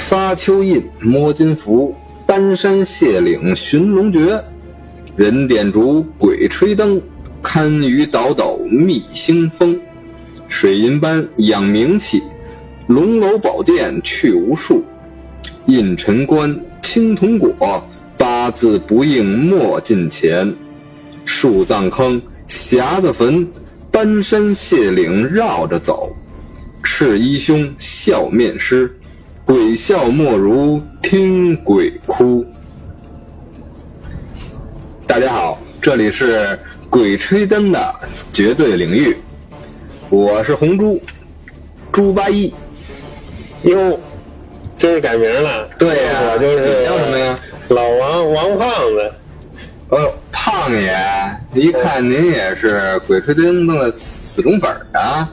[0.00, 1.94] 发丘印，摸金符，
[2.26, 4.42] 搬山卸岭寻龙诀，
[5.14, 7.00] 人点烛，鬼吹灯，
[7.40, 9.78] 堪舆倒斗觅星风。
[10.48, 12.22] 水银般养名气，
[12.88, 14.82] 龙楼宝殿去无数。
[15.66, 17.84] 印尘官青铜果，
[18.16, 20.52] 八字不应莫近前。
[21.24, 23.46] 树葬坑，匣子坟，
[23.92, 26.16] 搬山卸岭绕着走。
[26.82, 28.92] 赤衣兄，笑面师，
[29.44, 32.46] 鬼笑莫如听鬼哭。
[35.06, 36.38] 大家好，这里是
[36.88, 37.94] 《鬼吹灯》的
[38.32, 39.16] 绝对领域，
[40.08, 41.00] 我是红猪，
[41.90, 42.52] 猪八一。
[43.62, 43.98] 哟，
[44.76, 45.68] 这是改名了。
[45.78, 47.38] 对呀、我就是你叫什么呀？
[47.70, 49.12] 老王王胖子。
[49.88, 50.96] 哦，胖爷，
[51.54, 52.76] 一看您也是
[53.06, 55.28] 《鬼吹灯》的死忠粉儿啊。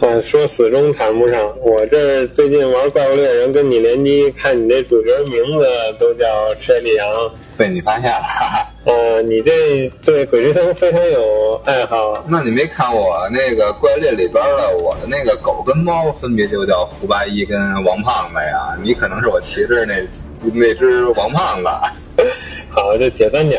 [0.00, 5.66] 啊，说死忠谈不上，我这最近玩怪物猎人跟你联机，看你这主角名字
[5.98, 6.26] 都叫
[6.58, 8.70] 山里昂，被你发现了，哈哈。
[8.84, 12.24] 呃，你这对鬼吹灯非常有爱好啊。
[12.28, 18.76] 那你没看我那个怪猎里边的我的那个狗跟猫分别就叫胡八一跟王胖子呀？
[18.82, 19.94] 你可能是我骑着那
[20.52, 21.68] 那只王胖子。
[22.68, 23.58] 好，这铁三角，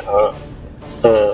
[1.04, 1.34] 嗯，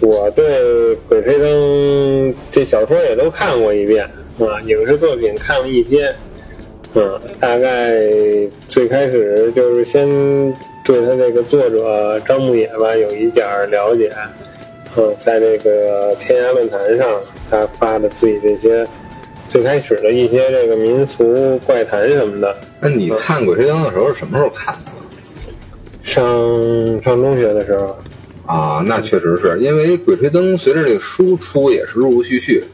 [0.00, 6.14] 我对鬼吹灯这小说也都看过一遍啊，影视作品看了一些，
[6.94, 8.00] 嗯，大概
[8.68, 10.08] 最开始就是先
[10.84, 14.10] 对他这个作者张牧野吧有一点了解，
[14.96, 18.86] 嗯，在这个天涯论坛上他发的自己这些
[19.48, 24.90] 最开始的一些这个民俗怪谈什么的，那你看《鬼吹灯》的时候是什么时候看的？
[26.02, 26.24] 上
[27.02, 27.96] 上中学的时候。
[28.46, 32.64] 啊，那确实是因为《鬼吹灯》随着这个书出也是陆陆续续，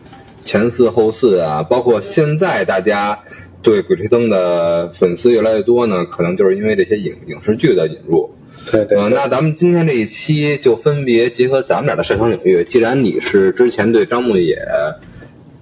[0.47, 3.19] 前四后四啊，包括现在大家
[3.61, 8.31] 对《鬼吹灯》的粉丝越来越多呢，可能就是因为这些影影视剧的引入。
[8.59, 12.63] 嗯，对对对那咱们今天这一期就分别结合咱们俩的擅长领域。
[12.63, 14.57] 既然你是之前对张牧野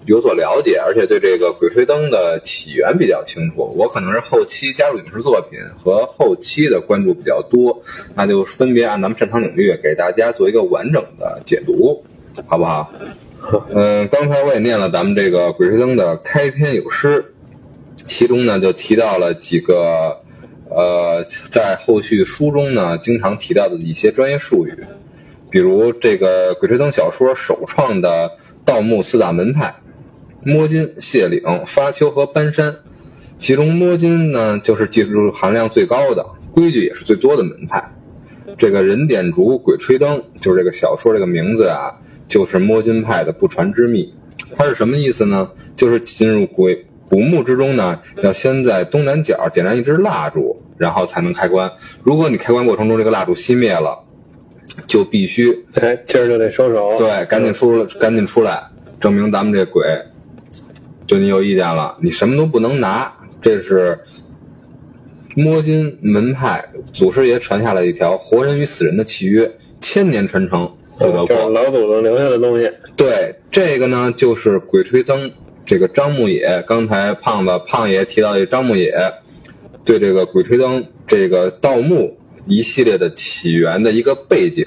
[0.05, 7.83] 有所了解，而且对这个《鬼吹灯》的起源比较清楚，我可能是后期加入影视作品和后期的关注比较多，
[8.15, 12.05] 那就分别按咱们擅长领域给大家做一个完整的解读，
[12.47, 12.93] 好不好？
[13.75, 17.35] 嗯，刚才我也念了咱们这个《鬼吹灯》的开篇有诗，
[18.07, 20.21] 其中呢就提到了几个。
[20.71, 21.23] 呃，
[21.53, 24.75] 在后续书中呢，经常提到的一些专业术语，
[25.49, 28.29] 比如这个《鬼吹灯》小说首创的
[28.65, 29.73] 盗墓四大门派：
[30.43, 32.75] 摸金、卸岭、发丘和搬山。
[33.39, 37.85] 其中摸金呢，就是技术含量最高的，规矩也是最多的门派。
[38.59, 41.93] 这个人点烛、鬼吹灯，就是这个小说这个名字啊，
[42.29, 44.13] 就是摸金派的不传之秘。
[44.57, 45.51] 它是什么意思呢？
[45.77, 51.71] 就是进入鬼古墓之中呢，要先在东南角点燃一支蜡烛，然后才能开棺。
[52.03, 53.99] 如果你开棺过程中这个蜡烛熄灭了，
[54.87, 56.97] 就必须哎，今儿就得收手。
[56.99, 58.63] 对赶紧出赶紧出来，
[58.99, 59.85] 证明咱们这鬼
[61.07, 61.97] 对你有意见了。
[62.01, 63.99] 你什么都不能拿，这是
[65.37, 71.13] 摸金门派祖师爷传下来一条活人与死人的契约，千年传承这是。
[71.13, 71.25] 老
[71.71, 72.71] 祖宗留下的东西。
[72.97, 75.29] 对，这个呢就是《鬼吹灯》
[75.67, 78.95] 这个张牧野，刚才胖子胖爷提到的张牧野
[79.85, 82.17] 对这个《鬼吹灯》这个盗墓
[82.47, 84.65] 一系列的起源的一个背景，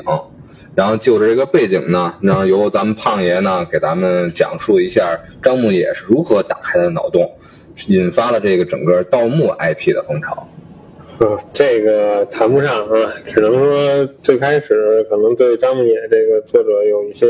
[0.75, 7.31] 然后就着这个背景呢，然后由咱们胖爷呢给咱们讲述一下张牧野是如何打开他的脑洞，
[7.87, 10.47] 引发了这个整个盗墓 IP 的风潮。
[11.19, 17.27] 嗯，这个谈不上啊，只能说最开始可能对张牧野这个作者有一些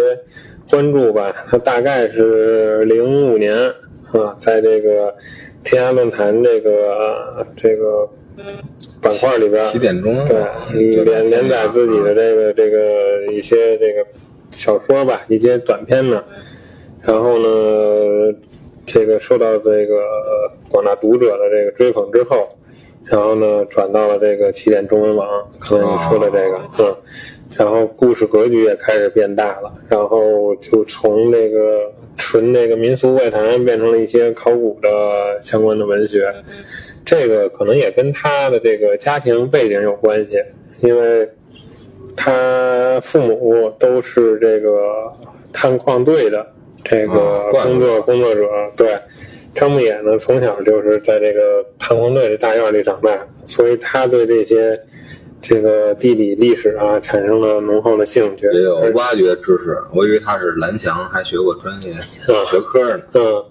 [0.69, 1.33] 关注吧。
[1.49, 3.55] 他大概是零五年
[4.11, 5.15] 啊，在这个
[5.63, 8.09] 天涯论坛这个这个
[9.01, 14.05] 板块里边，起点中对连连载自己的这个这个一些这个
[14.51, 16.21] 小说吧，一些短篇呢。
[17.03, 18.35] 然后呢，
[18.85, 22.49] 这个受到这个呃广大读者的这个追捧之后，
[23.09, 25.27] 然后呢转到了这个起点中文网，
[25.59, 26.95] 可能你说的这个，嗯，
[27.57, 34.89] 然后故事格局也开始变大了，然后就从这个纯这个民俗怪谈变成了一些考古的
[35.41, 36.33] 相关的文学。
[37.05, 40.43] 这个可能也跟他的这个家庭背景有关系，
[40.81, 41.29] 因为
[42.17, 45.09] 他父母都是这个
[45.53, 46.45] 探矿队的
[46.83, 48.49] 这个工作工作者。
[48.75, 48.99] 对，
[49.57, 54.79] 张牧野呢从小就是在这个探矿队的大院里长大，所以他对这些
[55.41, 58.47] 这个地理历史啊产生了浓厚的兴趣。
[58.53, 63.01] 也有而挖掘知识，我以为他是蓝翔，还学过专业学科呢。
[63.13, 63.43] 嗯，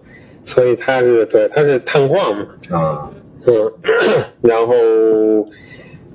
[0.44, 3.10] 所以他是对他是探矿嘛，啊，
[3.46, 3.72] 嗯，
[4.42, 4.74] 然后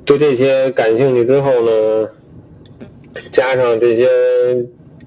[0.05, 2.09] 对这些感兴趣之后呢，
[3.31, 4.07] 加上这些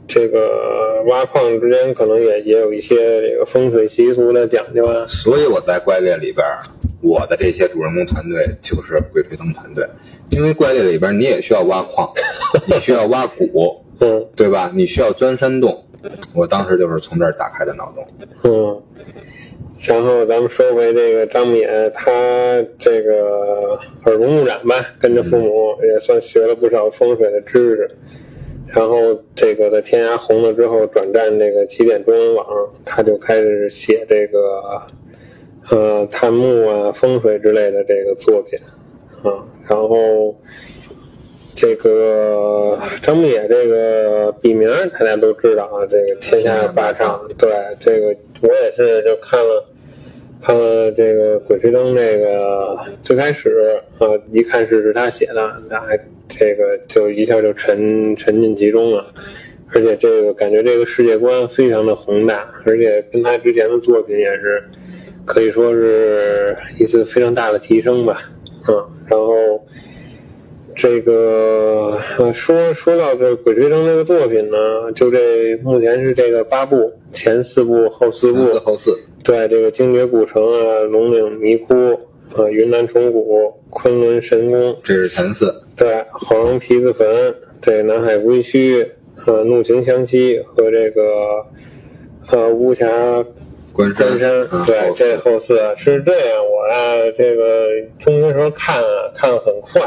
[0.06, 5.06] 这个挖矿之间可能也也有一些这个风水习俗的讲究啊。
[5.06, 6.46] 所以我在怪猎里边，
[7.02, 9.86] 我的这些主人公团队就是鬼吹灯团队，
[10.30, 12.10] 因为怪猎里边你也需要挖矿，
[12.68, 14.70] 你需要挖谷，嗯对吧？
[14.74, 15.84] 你需要钻山洞。
[16.34, 18.06] 我当时就是从这儿打开的脑洞。
[18.42, 18.82] 嗯，
[19.80, 22.12] 然后咱们说回这个张敏，他
[22.78, 27.90] 这个耳濡目染吧，跟着父母也算学了不少风水的知识。
[28.66, 32.46] 然后这个在天涯红了之后，转战这个起点中文网，
[32.84, 34.82] 他就开始写这个
[35.70, 38.58] 呃探墓啊、风水之类的这个作品
[39.22, 39.46] 啊。
[39.68, 40.34] 然后
[41.54, 44.68] 这个张牧野这个笔名
[44.98, 48.08] 大家都知道啊，这个天下霸唱，对这个
[48.42, 49.64] 我也是就看了
[50.44, 55.80] 看了这个《鬼吹灯》这个最开始啊，一看是是他写的，那
[56.28, 59.06] 这个就一下就沉沉浸其中了。
[59.74, 64.62] 而且这个感觉这个世界观非常的宏大，而且跟他之前的作品也是
[65.24, 68.20] 可以说是一次非常大的提升吧。
[68.68, 68.74] 嗯，
[69.08, 69.66] 然后
[70.74, 81.74] 这个呃说说到这《鬼吹灯》这个作品呢，就这目前是这个八部，前四部后四部前四，后四，对这个精绝古城啊、龙岭迷窟
[82.36, 85.54] 啊、云南虫谷、昆仑神宫，这是前四。
[85.76, 88.88] 对黄龙皮子坟、这南海归墟、
[89.26, 91.02] 呃怒晴湘西和这个
[92.30, 92.86] 呃巫峡
[93.72, 96.44] 关山，关山，嗯对，后这后四是这样。
[96.44, 97.68] 我啊，这个
[97.98, 99.80] 中学时候看啊，看很快，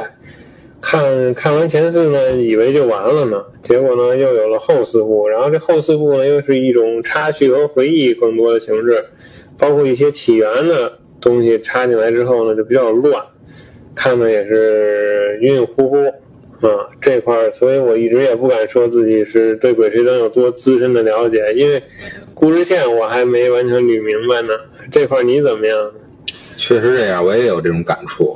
[0.82, 9.06] 看看完前四呢，以为就完了呢，结果呢又有了后四部，然后这后四部呢又是一种插叙和回忆更多的形式，
[9.58, 13.24] 包括一些起源的东西插进来之后呢，就比较乱，
[13.96, 15.98] 看的也是晕晕乎乎。
[16.60, 21.84] 啊，这块儿，所以我一直也不敢说自己是对《鬼吹灯》有多资深的了解，因为
[22.34, 24.56] 故事线我还没完全捋明白呢。
[24.92, 25.92] 这块你怎么样？
[26.58, 28.36] 确实这样，我也有这种感触。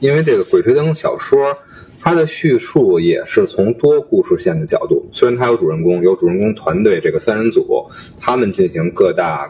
[0.00, 1.56] 因为这个《鬼吹灯》小说，
[2.02, 7.86] 它的叙述也是从多故事线的角度，虽然它有主人公，有主人公团队这个三人组，
[8.20, 9.48] 他们进行各大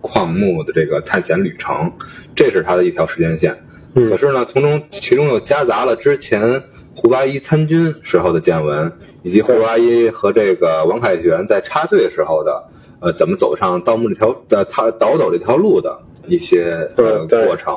[0.00, 1.90] 矿墓的这个探险旅程，
[2.34, 3.56] 这是它的一条时间线。
[3.94, 6.60] 嗯可是呢，从中其中又夹杂了之前
[6.96, 8.90] 胡八一参军时候的见闻，
[9.22, 12.64] 以及胡八一和这个王凯旋在插队时候的
[13.00, 15.96] 呃怎么走上盗墓这条呃他倒走这条路的
[16.26, 17.72] 一些呃过程。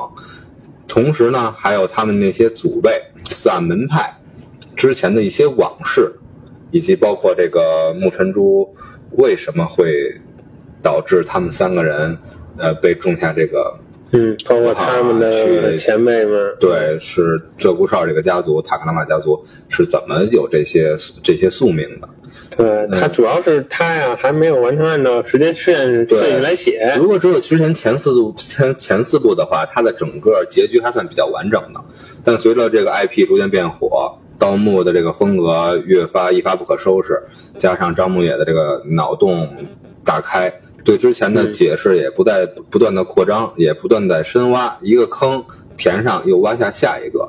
[0.88, 4.14] 同时呢，还有他们那些祖辈四暗门派
[4.74, 6.12] 之前的一些往事，
[6.70, 8.68] 以及包括这个木尘珠
[9.12, 10.20] 为什么会
[10.82, 12.16] 导致他们三个人
[12.56, 13.78] 呃被种下这个
[14.12, 22.08] 嗯，包括他们的去前辈们，对，是鹧鸪哨这个家族，塔克拉玛家族是怎么有这些这些宿命的？
[22.54, 26.94] 对他主要是他呀还没有完全按照时间顺对顺序来写。
[26.98, 31.80] 如果只有之前前四部前前四部的话，它的整个结局还算比较完整的。
[32.24, 37.22] 但随着这个 IP 逐渐变火，盗墓的这个风格越发一发不可收拾，
[37.58, 39.48] 加上张牧野的这个脑洞
[40.04, 40.52] 大开，
[40.84, 45.44] 对之前的解释也不再不断的扩张，也不断在深挖，一个坑
[45.76, 47.28] 填上又挖下下一个。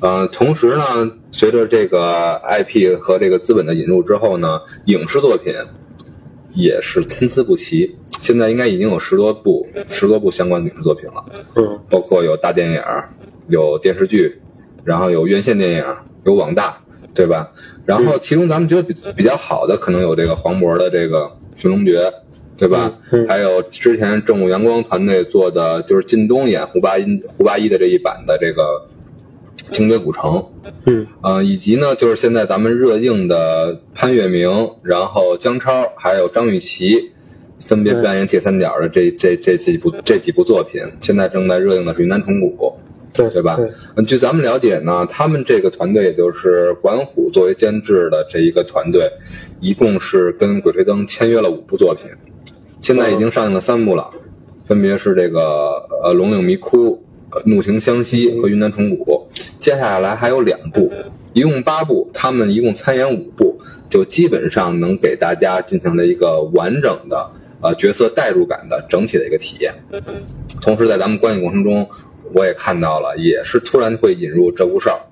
[0.00, 5.54] 呃，同时呢，随着这个 IP 和这个资本的引入之后呢，影视作品
[6.54, 7.96] 也是参差不齐。
[8.20, 11.24] 现在应该已经有十多部十多部相关的影视作品了，
[11.54, 12.82] 嗯包括有大电影，
[13.48, 14.40] 有电视剧，
[14.84, 15.84] 然后有院线电影，
[16.24, 16.78] 有网大，
[17.14, 17.50] 对吧？
[17.84, 21.24] 然后其中咱们觉得比比较好的，可能有这个黄渤的这个
[21.56, 22.00] 《寻龙诀》，
[22.56, 22.92] 对吧？
[23.28, 28.62] 还有之前正午阳光团队做的，就是靳东演胡八一胡八一的这一版的这个
[29.70, 30.32] 《精绝古城》，
[30.84, 31.06] 嗯。
[31.22, 37.10] 呃，以及呢，就是现在咱们热映的潘粤明，然后姜超，还有张雨绮，
[37.60, 42.72] 分别扮演铁三角的这这这几部这几部作品，现在正在热映的是《云南虫谷》，
[43.16, 43.68] 对对吧对？
[43.96, 49.10] 嗯，据咱们了解呢，他们这个团队也就是管虎作为监制的这一个团队，
[49.60, 52.08] 一共是跟鬼吹灯签约了五部作品，
[52.80, 54.08] 现在已经上映了三部了，
[54.64, 55.40] 分别是这个
[56.02, 56.90] 呃《龙岭迷窟》、
[57.32, 59.04] 呃《怒晴湘西》和《云南虫谷》，
[59.66, 60.92] 接下来还有两部，
[61.32, 67.28] 一共八部，他们一共参演五部，就基本上能给大家进行了一个完整的
[67.60, 69.74] 呃角色代入感的整体的一个体验。
[70.60, 71.84] 同时，在咱们观影过程中，
[72.32, 75.04] 我也看到了，也是突然会引入鹧鸪哨，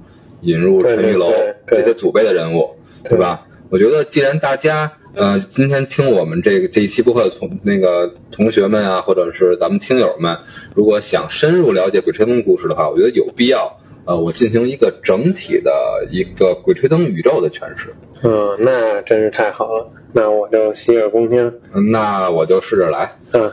[0.42, 1.32] 引入陈玉楼
[1.66, 3.44] 这些祖辈的人物，对吧？
[3.70, 10.38] 我觉得既然大家呃，今天听我们这个这一期播客的同那个同学们啊，或者是咱们听友们，
[10.76, 17.94] 如果想深入了解《鬼吹灯》故事的话，我觉得有必要，呃，我进行一个整体的一个《鬼吹灯》宇宙的诠释。
[18.22, 21.46] 嗯，那真是太好了，那我就洗耳恭听。
[21.72, 23.12] 嗯，那我就试着来。
[23.32, 23.52] 嗯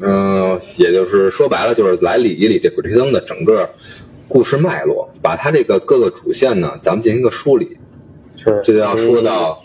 [0.00, 3.68] 嗯，也就是说白了，就是来理一理这《鬼吹灯》的整个
[4.28, 7.76] 故事脉络，把它这个各个主线呢，咱们进行一个梳理。
[8.36, 9.60] 是，这就要说到，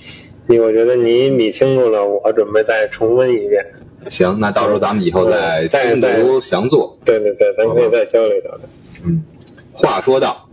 [0.47, 3.65] 你我觉得你理清楚了，我准备再重温一遍。
[4.09, 6.97] 行，那到时候咱们以后再嗯再详做。
[7.03, 8.61] 对对对，咱们可以再交流交流。
[9.05, 9.23] 嗯，
[9.71, 10.47] 话说到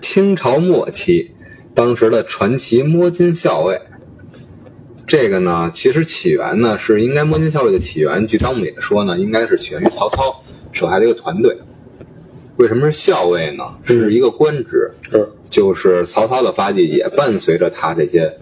[0.00, 1.32] 清朝末期，
[1.74, 3.80] 当时的传奇摸金校尉，
[5.06, 10.40] 这个呢，其实起源呢是应该摸金校尉的起源，据张牧野说呢，应该是起源于曹操
[10.72, 11.56] 手下的一个团队。
[12.56, 13.64] 为什么是校尉呢？
[13.82, 18.32] 是一个官职，嗯就是曹操的发迹也伴随着他这些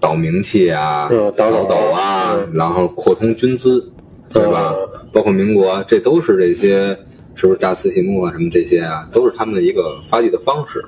[0.00, 3.90] 倒名气啊、嗯倒斗倒斗啊，嗯然后扩充军资，
[4.30, 4.74] 对吧？
[4.74, 6.98] 嗯包括民国，这都是这些
[7.42, 10.80] 是不是大慈禧墓啊什么这些啊，都是他们的一个发迹的方式。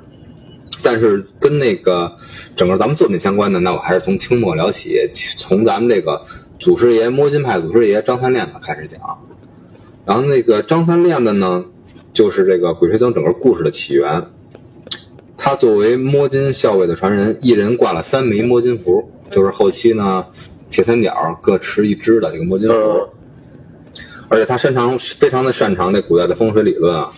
[0.84, 2.16] 但是跟那个
[2.54, 4.96] 整个咱们作品相关的，那我还是从清末聊起，
[5.36, 6.22] 从咱们这个
[6.60, 9.00] 祖师爷摸金派祖师爷张三链子开始讲。
[10.06, 11.64] 然后那个张三链子呢，
[12.12, 14.24] 就是这个《鬼吹灯》整个故事的起源。
[15.36, 20.24] 他作为摸金校尉的传人，一人挂了三枚摸金符，就是后期呢
[20.70, 22.74] 铁三角各持一支的这个摸金符。
[24.34, 27.12] 嗯而且他擅长非常的擅长这古代的风水理论啊，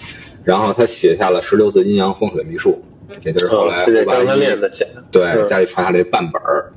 [0.45, 2.83] 然后他写下了十六字阴阳风水秘术，
[3.25, 5.03] 也就是后来张三链子写的。
[5.11, 6.73] 对嗯家里传下来半本儿，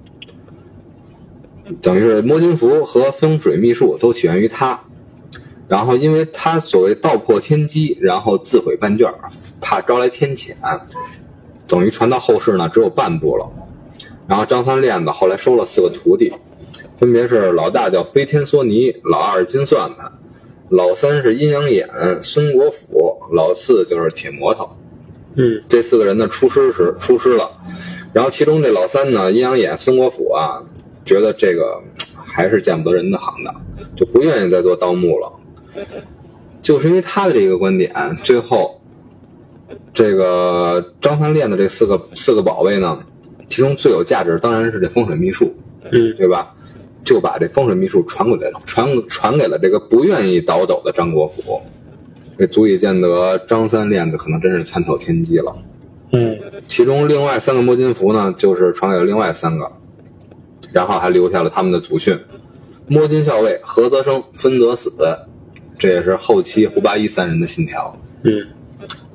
[1.81, 4.79] 等于是摸金符和风水秘术都起源于他。
[5.67, 9.29] 然后，因为他所谓道破天机，然后自毁半卷儿，
[9.61, 10.55] 怕招来天谴，
[11.67, 13.47] 等于传到后世呢只有半部了。
[14.27, 16.33] 然后张三链子后来收了四个徒弟，
[16.97, 20.11] 分别是老大叫飞天梭尼，老二金算盘，
[20.69, 21.87] 老三是阴阳眼
[22.21, 24.69] 孙国府，老四就是铁魔头。
[25.35, 27.49] 嗯这四个人呢出师时出师了，
[28.13, 30.61] 然后其中这老三呢，阴阳眼孙国府啊，
[31.05, 31.81] 觉得这个
[32.15, 33.55] 还是见不得人的行当，
[33.95, 35.31] 就不愿意再做盗墓了。
[36.61, 38.81] 就是因为他的这个观点，最后
[39.93, 42.99] 这个张三练的这四个四个宝贝呢，
[43.47, 45.55] 其中最有价值当然是这风水秘术，
[45.91, 46.53] 嗯对吧？
[47.03, 51.61] 就把这风水秘术传给了传传给了这个不愿意倒斗的张国府，
[52.37, 55.55] 这足以见得张三链子可能真是参透天机了。
[56.11, 59.71] 嗯其中另外三个摸金符呢，就是传给了另外三个，
[60.71, 62.19] 然后还留下了他们的祖训：
[62.87, 64.91] 摸金校尉合则生，分则死。
[65.77, 67.95] 这也是后期胡八一三人的信条。
[68.23, 68.47] 嗯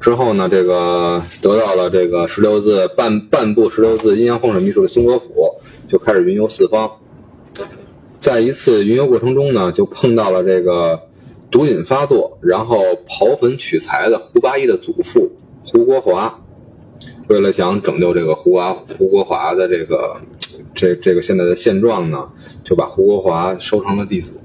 [0.01, 5.51] 之后呢，这个得到了这个十六字半半部十六字阴阳风水秘术的孙国府，
[5.89, 6.91] 就开始云游四方。
[8.25, 10.99] 在一次云游过程中呢，就碰到了这个
[11.51, 15.31] 毒瘾发作，然后刨坟取材的胡八一的祖父
[15.63, 16.41] 胡国华。
[17.29, 20.17] 为了想拯救这个胡华胡国华的这个
[20.75, 22.27] 这这个现在的现状呢，
[22.65, 24.41] 就把胡国华收成了弟子，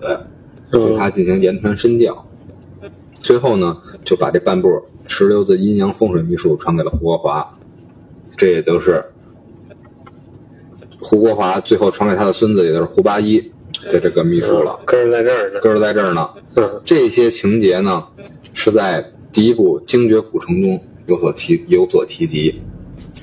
[0.70, 2.26] 对他进行言传身教。
[3.22, 4.70] 最后呢，就把这半部
[5.08, 7.50] 十六字阴阳风水秘术传给了胡国华，
[8.36, 9.02] 这也就是
[11.00, 13.50] 胡国华最后传给他的孙子，也就是胡八一
[13.86, 14.80] 的这个秘书了。
[14.86, 15.60] 根儿在这儿呢。
[15.62, 16.30] 根儿在这儿呢。
[16.56, 18.04] 嗯这些情节呢，
[18.54, 22.62] 是在第一部《精绝古城》中有所提有所提及，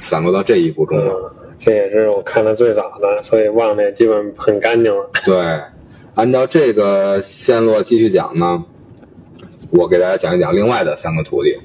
[0.00, 1.12] 散落到这一部中了。
[1.40, 5.10] 嗯，这也是我看的最早的，所以忘的也基本很干净了。
[5.24, 5.60] 对，
[6.14, 8.64] 按照这个线路继续讲呢，
[9.70, 11.56] 我给大家讲一讲另外的三个徒弟，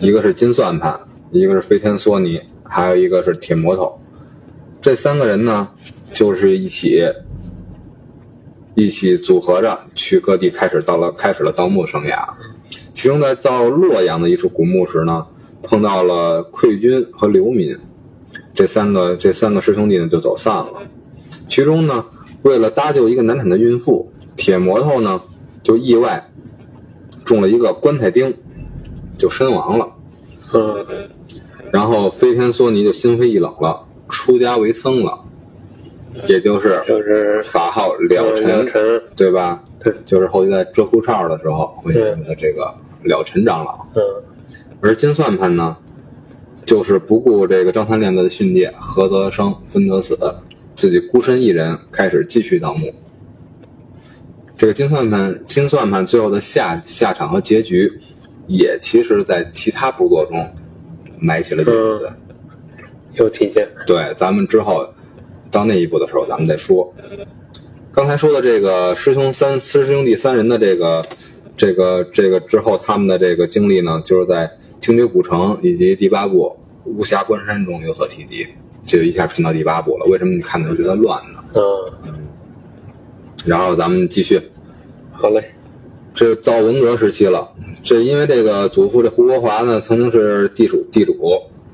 [0.00, 0.98] 一个是金算盘，
[1.30, 3.98] 一个是飞天梭尼，还有一个是铁魔头。
[4.80, 5.68] 这三个人呢，
[6.12, 7.04] 就是一起
[8.74, 12.28] 一起组合着去各地开始到了开始了盗墓生涯。
[12.94, 15.26] 其中在造洛阳的一处古墓时呢，
[15.62, 17.76] 碰到了溃军和流民，
[18.54, 20.82] 这三个这三个师兄弟呢就走散了。
[21.48, 22.04] 其中呢，
[22.42, 25.20] 为了搭救一个难产的孕妇，铁魔头呢
[25.62, 26.30] 就意外
[27.24, 28.34] 中了一个棺材钉，
[29.16, 29.88] 就身亡了。
[30.52, 30.86] 嗯
[31.72, 35.20] 然后飞天梭尼就心灰意冷了，出家为僧了，
[36.28, 38.70] 也就是就是法号了尘。
[39.16, 39.62] 对吧？
[39.82, 42.74] 对，就是后期在遮夫哨的时候会用的这个
[43.04, 43.86] 了尘长老。
[43.94, 44.02] 嗯
[44.82, 45.76] 而金算盘呢，
[46.64, 50.18] 就是不顾这个张三链子的训诫，合则生，分则死，
[50.74, 52.90] 自己孤身一人开始继续盗墓。
[54.56, 57.92] 这个金算盘，金算盘最后的下下场和结局，
[58.46, 60.48] 也其实在其他部作中
[61.18, 62.10] 埋起了影子。
[63.16, 63.68] 有体现。
[63.86, 64.88] 对，咱们之后
[65.50, 66.92] 到那一步的时候，咱们再说。
[67.92, 71.04] 刚才说的这个师兄三师兄弟三人的这个
[71.56, 74.46] 这个这个之后，他们的这个经历呢，就是在
[74.80, 76.56] 《精绝古城》以及第八部
[76.88, 78.46] 《无暇关山》中有所提及。
[78.86, 80.06] 这就一下传到第八部了。
[80.06, 81.44] 为什么你看的时候觉得乱呢？
[81.54, 82.14] 嗯，
[83.44, 84.40] 然后咱们继续，
[85.12, 85.44] 好嘞。
[86.14, 87.48] 这到文革时期了。
[87.82, 91.14] 这因为这个祖父这胡国华呢，曾经是地主地主，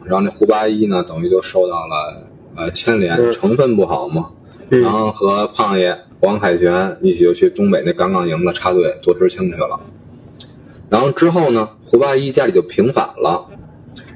[0.05, 4.31] 然后这胡八一呢，等于就受到了呃牵连，嗯成分不好嘛。
[4.71, 9.79] 嗯然后和胖爷王凯旋一起就去东北那杠杠营子插队做知青去了。
[10.91, 13.47] 然后之后呢，胡八一家里就平反了，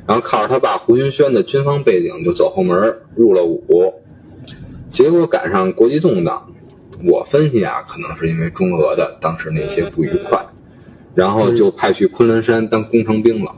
[0.07, 3.95] 然后靠着他爸胡云轩的军方背景就走后门入了伍，
[4.91, 6.47] 结果赶上国际动荡。
[7.05, 10.45] 我分析啊，可能是因为中俄的当时那些不愉快，
[11.15, 13.55] 然后就派去昆仑山当工程兵了，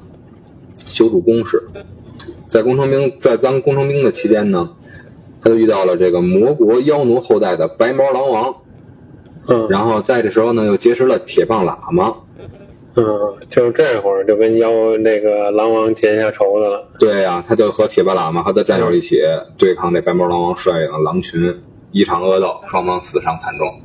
[0.87, 1.63] 修筑工事。
[2.53, 4.69] 在工程兵在当工程兵的期间呢，
[5.41, 8.55] 他就遇到了这个魔国妖奴后代的白毛狼王，
[9.47, 12.15] 嗯然后在这时候呢又结识了铁棒喇嘛。
[12.95, 13.07] 嗯，
[13.49, 14.69] 就这会儿就跟妖
[14.99, 16.87] 那个狼王结下仇的了。
[16.99, 19.23] 对呀、他就和铁棒喇嘛和他战友一起
[19.57, 21.59] 对抗这白毛狼王率领的狼群，
[21.91, 23.81] 一场恶斗，双方死伤惨重。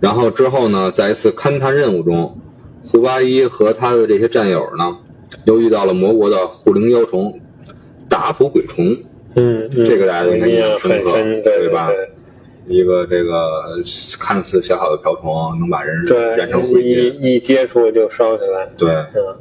[0.00, 2.40] 然后之后呢，在一次勘探任务中，
[2.82, 4.96] 胡八一和他的这些战友呢，
[5.44, 7.40] 又遇到了魔国的护灵妖虫
[8.08, 8.96] 达普鬼虫，
[9.34, 11.12] 嗯，嗯这个大家应该印象深刻
[11.42, 11.90] 对吧？
[12.66, 13.78] 一个这个
[14.18, 17.12] 看似小小的瓢虫，能把人对燃成灰烬。
[17.20, 18.66] 一一接触就烧起来。
[18.78, 19.36] 对，嗯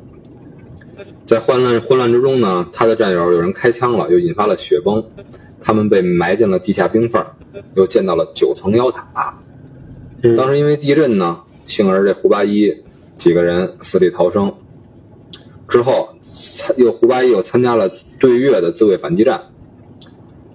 [1.25, 5.01] 在混乱混乱之中呢，他的战友有人开枪了，又引发了雪崩，
[5.61, 7.25] 他们被埋进了地下冰缝，
[7.75, 9.39] 又见到了九层妖塔。
[10.21, 12.75] 嗯当时因为地震呢，幸而这胡八一
[13.17, 14.53] 几个人死里逃生。
[15.67, 17.89] 之后，参又胡八一又参加了
[18.19, 19.41] 对越的自卫反击战。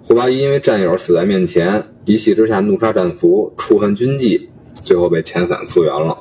[0.03, 4.49] 胡八一因为战友死在面前，一气之下怒杀战俘，触犯军纪，
[4.83, 6.19] 最后被遣返复员了。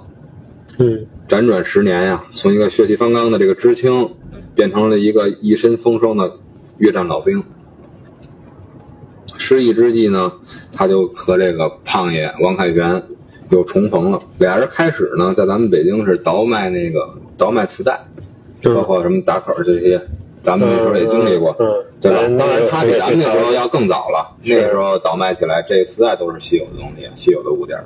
[0.80, 4.10] 嗯辗转十年呀，从一个血气方刚的这个知青，
[4.56, 6.38] 变成了一个一身风霜的
[6.78, 7.44] 越战老兵。
[9.38, 10.32] 失意之际呢，
[10.72, 13.04] 他就和这个胖爷王凯旋
[13.50, 14.20] 又重逢了。
[14.40, 18.00] 俩人开始呢，在咱们北京是倒卖那个倒卖磁带，
[18.64, 20.02] 包括什么打口这些，
[20.44, 21.68] 咱们那时候也经历过，嗯，
[22.02, 22.22] 对吧？
[22.38, 24.36] 当然，他比咱们那时候要更早了。
[24.44, 27.78] 那个时候倒卖起来，这磁带都是稀有的东西，稀有的物件。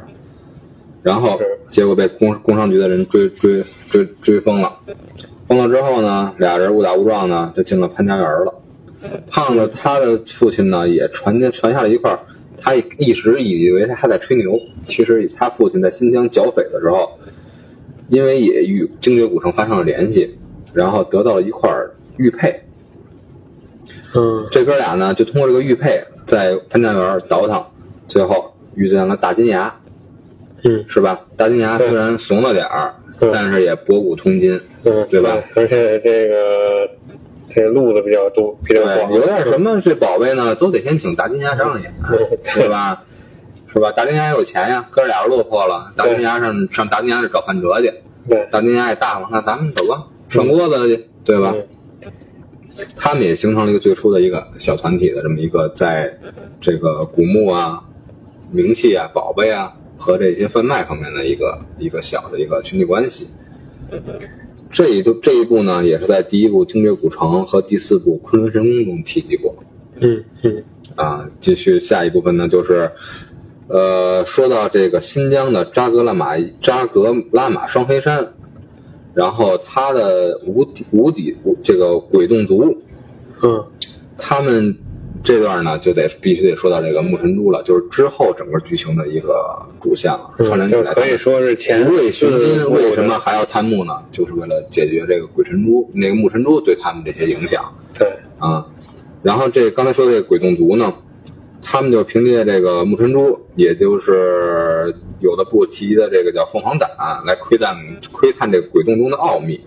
[1.04, 1.40] 然后
[1.72, 4.72] 结果被工工商局的人追追追追封了，
[5.48, 8.54] 封了之后呢，俩人误打误撞呢就进了潘家园了。
[9.28, 12.20] 胖子他的父亲呢也传见传下了一块儿，
[12.60, 17.10] 他一时以为他在吹牛，其实他父亲在新疆剿匪的时候，
[18.10, 20.38] 因为也与精绝古城发生了联系，
[20.74, 21.70] 然后得到了一块
[22.18, 22.64] 玉佩。
[24.14, 27.64] 嗯这哥俩呢就通过这个玉佩在潘家园倒腾，
[28.08, 29.74] 最后遇见了大金牙，
[30.64, 31.22] 嗯是吧？
[31.38, 35.38] 大金牙虽然怂了点儿，嗯但是也博古通今，嗯，对吧？
[35.56, 36.90] 而且这个
[37.54, 42.18] 这个路子比较多，比较广，有点什么这宝贝呢，都得先请大金牙长长眼，嗯
[42.56, 43.04] 对吧？
[43.74, 43.92] 是吧？
[43.94, 47.94] 大金牙有钱呀，哥俩落魄了，大金牙上上大金牙那找范哲去，
[48.28, 51.54] 对，大金牙也大方，那咱们走吧，涮锅子去，对吧？
[51.56, 51.68] 嗯
[52.96, 56.18] 他们也形成了一个最初的一个小团体的这么一个，在
[56.60, 57.84] 这个古墓啊、
[58.50, 63.28] 名器啊、宝贝啊和这些贩卖方面的一个一个小的一个群体关系。
[64.72, 69.54] 这一部这一步呢，也是在第一部《精绝古城》和第四部《昆仑神宫》中提及过。
[70.00, 70.64] 嗯嗯
[70.96, 72.90] 啊，继续下一部分呢，就是，
[73.68, 78.34] 呃，说到这个新疆的扎格拉玛扎格拉玛双黑山，
[79.14, 82.78] 然后他的无底无底这个鬼洞族，
[83.42, 83.66] 嗯
[84.18, 84.78] 他们
[85.24, 90.94] 这段呢就得必须得说到这个木神珠了，就是之后整个剧情的一个主线了，串联起来。
[90.94, 93.94] 可以说是前五位雄四部金为什么还要探墓呢？
[94.12, 97.64] 就是为了解决这个鬼神珠那个木神珠对他们这些影响。
[97.94, 98.08] 对，
[98.40, 98.66] 啊。
[99.22, 100.92] 然后这刚才说的这个鬼洞族呢，
[101.62, 106.90] 他们就凭借这个木神珠，也就是有的部提的这个叫凤凰胆，
[107.26, 107.76] 来窥探
[108.12, 109.62] 窥探这个鬼洞中的奥秘。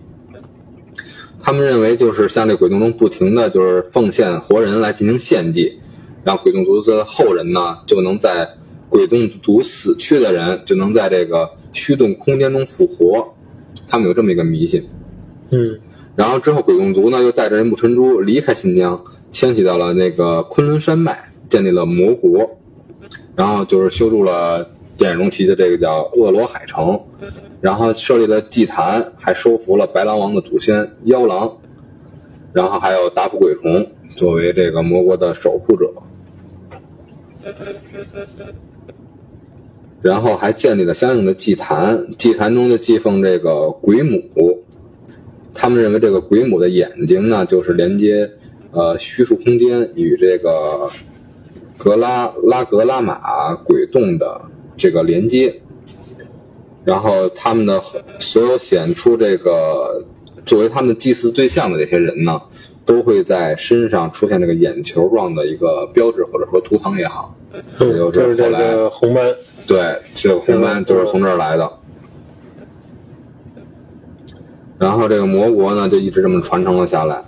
[1.41, 5.79] 他们认为，就是像这鬼洞中不停的就是奉献活人来进行献祭，
[6.23, 8.49] 让鬼洞族的后人呢，就能在
[8.89, 13.33] 鬼洞族死去的人就能在这个虚洞空间中复活。
[13.87, 14.87] 他们有这么一个迷信。
[15.51, 15.79] 嗯
[16.15, 22.57] 然后之后，鬼洞族呢又带着这木尘珠离开新疆，迁徙到了那个昆仑山脉，建立了魔国，
[23.35, 26.99] 然后就是修筑了电影中提的这个叫恶罗海城，
[27.61, 31.57] 然后设立了祭坛，还收服了白狼王的祖先妖狼，
[32.53, 35.93] 然后还有达普鬼虫，作为这个魔国的守护者，
[40.01, 44.63] 然后还建立了相应的祭坛，祭坛中就祭奉这个鬼母。
[45.57, 48.29] 他们认为这个鬼母的眼睛呢，就是连接
[48.71, 50.89] 呃虚数空间与这个
[51.85, 54.41] 格拉拉格拉玛鬼洞的
[54.75, 55.61] 这个连接。
[56.83, 57.79] 然后他们的
[58.17, 60.03] 所有显出这个
[60.47, 62.41] 作为他们祭祀对象的这些人呢，
[62.85, 67.35] 都会在身上出现这个眼球状的一个标志或者说图腾也好，
[67.79, 69.35] 嗯，就就是这个红斑，
[69.67, 71.71] 对，这个红斑就是从这儿来的。
[74.79, 77.23] 然后这个魔国呢，就一直这么传承了下来。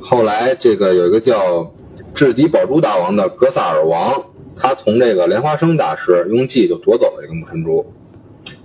[0.00, 1.72] 后来这个有一个叫
[2.18, 4.20] 智敌宝珠大王的格萨尔王，
[4.56, 7.86] 他从这个莲花生大师用计就夺走了这个木尘珠。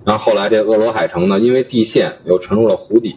[0.03, 3.15] 然后后来这恶罗海城呢，因为地陷又沉入了湖底，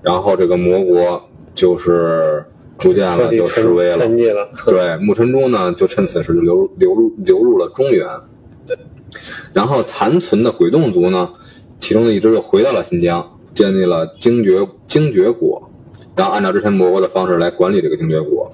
[0.00, 2.42] 然后这个魔国就是
[2.78, 3.98] 逐渐了就失威了。
[3.98, 4.48] 了。
[4.64, 8.08] 对，木尘珠呢，就趁此时就流入流入流入了中原。
[9.52, 11.28] 然后残存的鬼洞族呢，
[11.78, 15.70] 其中的一支又回到了新疆，建立了精绝精绝国，
[16.16, 18.50] 然后按照之前魔国的方式来管理这个精绝国，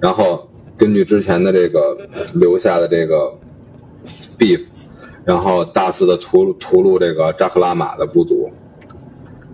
[0.00, 1.96] 然后根据之前的这个
[2.34, 3.32] 留下的这个
[4.38, 4.66] beef，
[5.24, 8.50] 然后大肆的屠屠戮这个扎克拉玛的部族，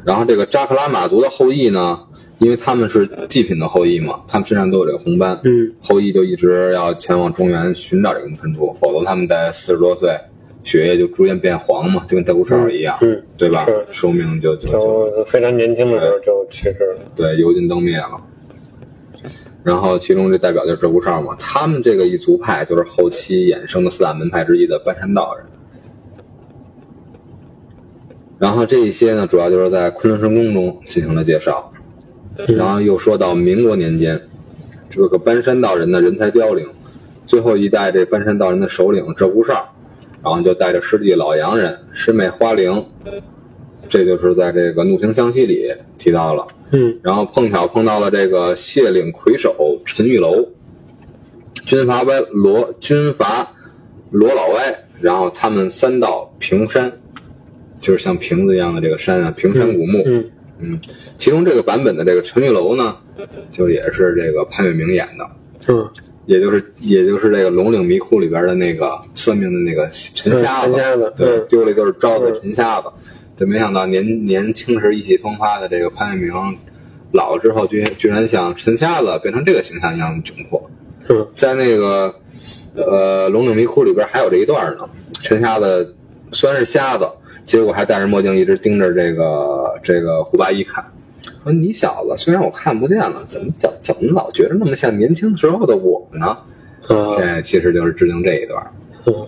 [0.04, 1.98] 然后这个扎克拉玛族的后裔呢，
[2.38, 10.10] 因为他们是祭品的后裔嘛，他们身上都有这个红斑，嗯，后裔就一直要前往中原寻找这个木尘珠，否则他们在四十多岁，
[10.64, 13.64] 血液就逐渐变黄嘛，就跟鹧鸪哨一样，嗯，对吧？
[13.90, 17.00] 寿命就就就就非常年轻的时候就去世了。
[17.14, 18.20] 对油尽灯灭了。
[19.62, 25.46] 然后其中这代表就是鹧鸪哨嘛，他们这个一族派就是后期衍生的四大门派之一的半山道人。
[28.38, 31.70] 然后这一些呢，主要就是在昆仑神宫中进行了介绍。
[32.48, 34.20] 然后又说到民国年间，
[34.88, 36.66] 这个搬山道人的人才凋零，
[37.26, 39.72] 最后一代这搬山道人的首领鹧鸪哨，
[40.24, 42.84] 然后就带着师弟老洋人、师妹花灵，
[43.92, 46.46] 这就是在这个《怒晴湘西》里提到了。
[46.70, 50.48] 嗯然后碰巧碰到了这个谢岭魁首陈玉楼，
[51.66, 53.52] 军阀歪罗军阀
[54.10, 56.90] 罗老歪，然后他们三道平山，
[57.82, 60.02] 就是像瓶子一样的这个山啊，平山古墓。
[60.06, 60.24] 嗯
[60.58, 60.80] 嗯，
[61.18, 62.96] 其中这个版本的这个陈玉楼呢，
[63.50, 65.30] 就也是这个潘粤明演的，
[65.68, 65.86] 嗯，
[66.24, 70.72] 也就是也就是这个《龙岭迷窟》里边的那个算命的那个陈瞎子，
[71.14, 72.88] 对，嗯丢了就是招的嗯陈瞎子。
[73.36, 76.34] 这没想到年年轻时意气风发的这个潘粤明，
[77.12, 80.70] 老了之后居居然像陈瞎子变成这个形象一样的窘迫。
[81.08, 82.14] 嗯在那个
[82.76, 85.94] 呃《龙岭迷窟》里边还有这一段呢，陈瞎子
[86.30, 87.08] 虽然是瞎子，
[87.44, 90.84] 结果还戴着墨镜一直盯着这个这个胡八一看。
[91.42, 96.26] 说你小子虽然我看不见了，怎么怎怎么老觉得那么像年轻时候的我呢？
[96.26, 98.64] 啊现在其实就是致敬这一段。
[99.06, 99.26] 嗯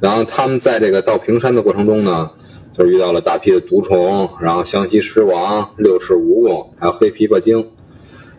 [0.00, 2.30] 然后他们在这个到平山的过程中呢，
[2.76, 7.66] 就是遇到了大批的毒虫，然后湘西狮王、六翅蜈蚣，还有黑琵琶精。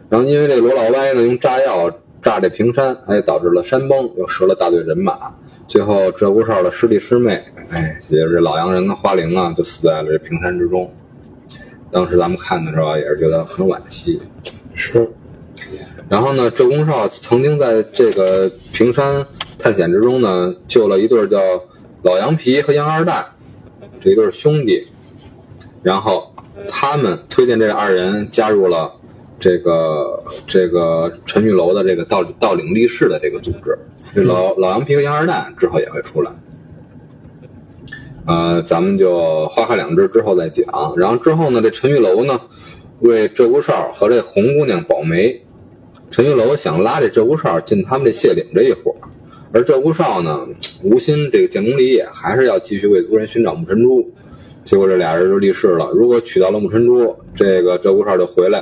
[0.10, 1.89] 然后因为这罗老歪呢用炸药
[2.21, 5.17] 炸这平山，哎，导致了山崩，又折了大队人马。
[5.67, 10.93] 最后鹧鸪哨的师弟师妹，哎，也就是这老洋人的花灵啊，就死在了这平山之中。
[11.89, 14.21] 当时咱们看的时候啊也是觉得很惋惜。
[14.74, 15.10] 是
[16.10, 19.26] 然后呢，鹧鸪哨曾经在这个平山
[19.58, 21.39] 探险之中呢，救了一对儿叫
[22.04, 23.26] 老羊皮和羊二蛋
[24.06, 24.86] 这一对兄弟，
[25.82, 26.32] 然后
[26.70, 28.94] 他们推荐这二人加入了
[29.39, 33.76] 这个这个陈玉楼的这个道道领力士的这个组织。
[34.13, 36.32] 这老老羊皮和羊二蛋之后也会出来。
[38.28, 40.94] 呃，咱们就花开两只之后再讲。
[40.96, 42.39] 然后之后呢，这陈玉楼呢，
[43.00, 45.41] 为鹧鸪哨和这红姑娘保媒。
[46.12, 49.10] 陈玉楼想拉这鹧鸪哨进他们这谢岭这一伙儿，
[49.56, 50.46] 而鹧鸪哨呢，
[50.84, 54.12] 无心这个建功立业，还是要继续为族人寻找木尘珠。
[54.65, 58.62] 结果这俩人就立誓了，如果取到了木尘珠，这个鹧鸪哨就回来，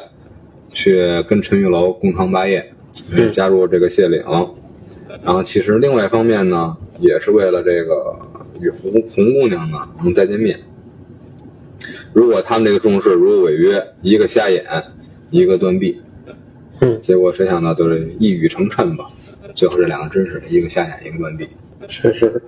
[0.71, 2.71] 去跟陈玉楼共创霸业，
[3.09, 4.23] 嗯加入这个谢岭。
[5.23, 8.15] 然后其实另外一方面呢，也是为了这个
[8.61, 10.59] 与红红姑娘呢能再见面。
[12.13, 14.63] 如果他们这个重视如果违约，一个瞎眼，
[15.31, 15.99] 一个断臂。
[16.81, 19.07] 嗯结果谁想到就是一语成谶吧，
[19.53, 21.47] 最后这两个知识一个瞎眼，一个断臂。
[21.87, 22.41] 确实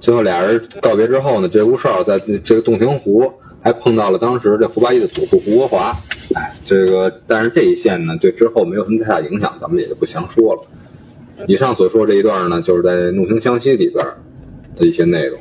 [0.00, 5.96] 最后俩人告别之后呢，这吴少在这个洞庭湖还碰到了当时这胡八一的祖父胡国华。
[6.34, 10.62] 哎，这个但是这一线呢，对之后没有什么太大影响，咱们也就不详说了。
[11.46, 14.04] 以上所说这一段呢，就是在《怒晴湘西》里边
[14.76, 15.38] 的一些内容。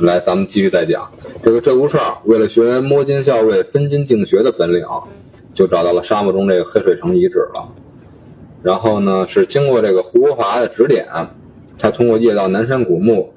[0.00, 1.10] 来，咱们继续再讲
[1.42, 4.84] 这个鹧鸪哨，为了学摸金校尉分金定穴的本领，
[5.54, 7.68] 就找到了沙漠中这个黑水城遗址了。
[8.62, 11.06] 然后呢，是经过这个胡国华的指点，
[11.78, 13.32] 他通过夜到南山古墓，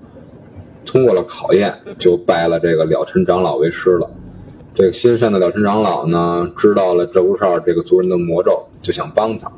[0.86, 4.10] 通过了考验，就拜了这个了尘长老为师了。
[4.74, 9.52] 这个心善的了尘长老呢，知道了鹧鸪哨这个族人的魔咒，就想帮他，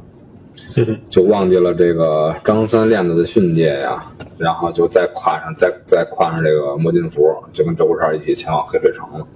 [1.10, 4.06] 就忘记了这个张三链子的训诫呀，
[4.38, 9.28] 然后就再跨上，再再跨上这个摸金符，就跟鹧鸪哨一起前往黑水城了。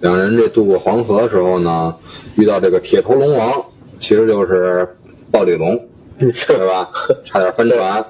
[0.00, 1.94] 两人这渡过黄河的时候呢，
[2.36, 3.64] 遇到这个铁头龙王，
[4.00, 4.88] 其实就是
[5.30, 5.78] 暴鲤龙，
[6.18, 6.90] 对吧？
[7.24, 8.04] 差点翻船，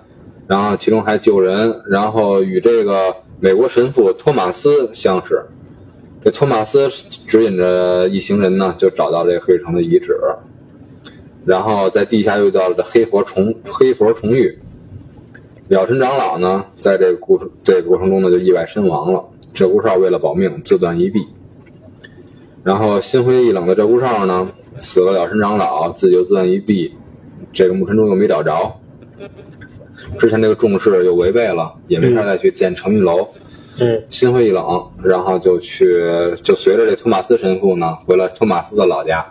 [0.47, 5.45] 然后其中还救人，然后与这个美国神父托马斯相识。
[6.25, 10.19] 这托马斯指引着一行人呢，就找到这黑水城的遗址，
[11.45, 14.59] 然后在地下遇到了这黑佛重黑佛重遇。
[15.69, 19.25] 了尘长老呢，在这个故事这个过程中呢，就意外身亡了。
[19.55, 21.27] 鹧鸪哨为了保命，自断一臂。
[22.63, 24.49] 然后心灰意冷的鹧鸪哨呢，
[24.81, 26.95] 死了了神长老，自己就自断一臂，
[27.53, 28.79] 这个木尘中又没找着，
[30.19, 33.27] 之前这个重视又违背了，也没法再去见程玉楼，
[33.79, 34.03] 嗯。
[34.09, 36.03] 心灰意冷，然后就去
[36.43, 39.25] 就随着这托马斯神父呢，回了托马斯的老家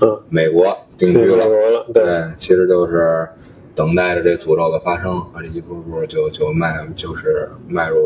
[0.00, 1.48] 嗯，美国定居了美。
[1.48, 3.28] 国了，对，对，其实就是
[3.74, 7.98] 等待着这诅咒的发生，而这一步步就就迈就是迈入，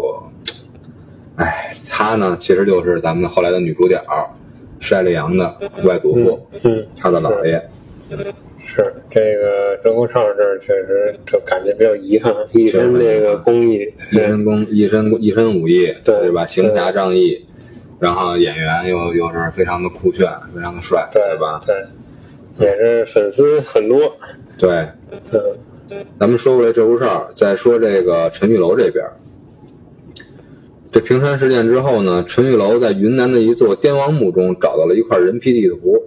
[1.37, 4.03] 哎，他呢其实就是咱们后来的女主角
[4.81, 7.63] 单立阳的外祖父，嗯，他的姥爷。
[8.69, 16.45] 是这个鹧鸪哨这儿确实就感觉比较遗憾，一身那个工艺，一身工，一身一身武艺，对吧？
[16.45, 17.47] 行侠仗义，
[17.99, 21.61] 然后演员又又是非常的酷炫，非常的帅，对吧？
[21.65, 24.15] 对，也是粉丝很多，
[24.59, 24.87] 对，
[25.33, 29.05] 嗯咱们说回来鹧鸪哨，再说这个陈玉楼这边。
[30.97, 36.03] 这平山事件之后呢，陈玉楼在云南的一座滇王墓中找到了一块人皮地图。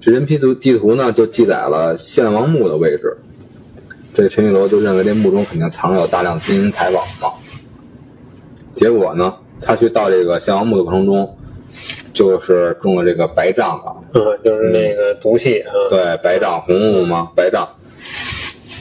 [0.00, 3.14] 这人皮图地图呢，就记载了献王墓的位置。
[4.14, 7.28] 这陈玉楼就认为这墓中肯定藏有大量金银财宝嘛。
[8.74, 11.36] 结果呢，他去到这个献王墓的过程中，
[12.14, 13.94] 就是中了这个白瘴了。
[14.14, 17.68] 嗯，就是那个毒气啊，对，白瘴红木嘛，白瘴，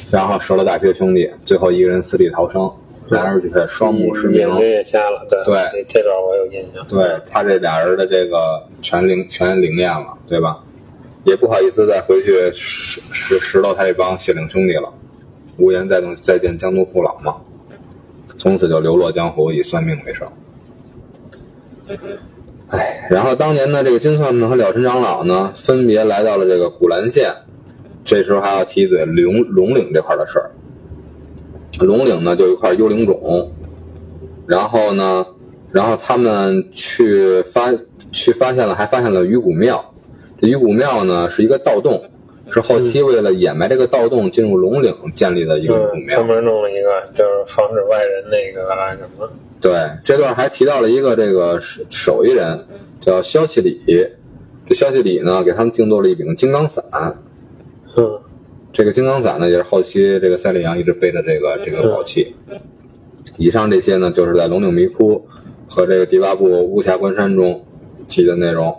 [0.09, 2.71] 然后折了大批的兄弟，最后一个人死里逃生，
[3.09, 4.49] 然而却双目失明眼。
[4.49, 10.63] 睛也瞎了，对对这这段我有印象，对他这俩人的这个全灵全灵验了，对吧？
[11.23, 14.91] 也不好意思再回去拾拾拾掇他这帮血领兄弟了，
[15.57, 17.35] 无颜再动再见江东父老嘛。
[18.37, 20.27] 从此就流落江湖，以算命为生。
[22.69, 27.33] 哎，然后当年呢，这个金算盘和了尘长老呢，分别来到了这个古兰县。
[28.05, 30.51] 这时候还要提一嘴龙龙岭这块的事儿。
[31.79, 33.49] 龙岭呢，就有一块幽灵冢，
[34.47, 35.25] 然后呢，
[35.71, 37.73] 然后他们去发
[38.11, 39.93] 去发现了，还发现了鱼骨庙。
[40.39, 42.03] 这鱼骨庙呢，是一个盗洞，
[42.49, 46.27] 是后期为了掩埋这个盗洞进入龙岭建立的一个鱼骨嗯，庙专。
[46.27, 52.59] 门弄了一个，就是防止外人那个什么，对，这段还提到了一个这个手手艺人，
[53.01, 53.81] 叫萧其礼。
[54.67, 56.83] 这萧其礼呢，给他们定做了一柄金刚伞。
[57.95, 58.19] 嗯
[58.71, 62.35] 这个金刚伞呢，也是后期这个赛利扬一直背着这个这个宝器。
[63.37, 65.27] 以上这些呢，就是在龙岭迷窟
[65.67, 67.65] 和这个第八部巫峡关山中
[68.07, 68.75] 记的内容。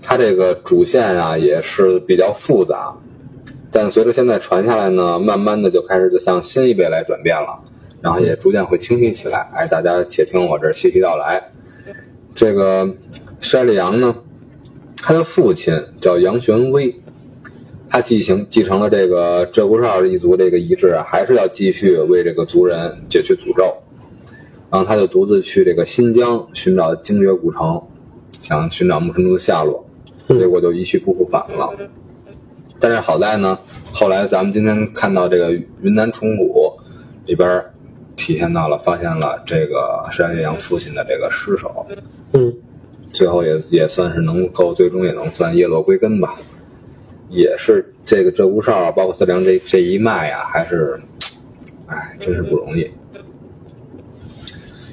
[0.00, 2.94] 它这个主线啊也是比较复杂，
[3.70, 7.62] 但随着现在传下来呢，慢慢的就开始向新一辈来转变了，
[8.00, 9.48] 然后也逐渐会清晰起来。
[9.54, 11.42] 哎，大家且听我这细细道来。
[12.34, 12.90] 这个
[13.52, 14.14] 单立阳呢，
[14.96, 16.94] 他的父亲叫杨玄威，
[17.92, 23.70] 他继承继承了这个鹧鸪哨一族这个遗志啊，还是要继续为这个族人解去诅咒。
[24.70, 27.82] 然后他就独自去这个新疆寻找精绝古城，
[28.40, 29.84] 想寻找木尘族的下落，
[30.28, 31.70] 结果就一去不复返了。
[32.80, 33.58] 但是好在呢，
[33.92, 35.52] 后来咱们今天看到这个
[35.82, 36.72] 云南虫谷
[37.26, 37.62] 里边
[38.16, 41.84] 体现到了，发现了这个山岳阳父亲的这个尸首，
[42.32, 42.50] 嗯
[43.12, 46.34] 最后也也算是能够，最终也能算叶落归根吧。
[47.32, 51.00] 也是这个鹧鸪哨啊，包括四良这这一脉呀、还是，
[51.86, 52.88] 哎，真是不容易。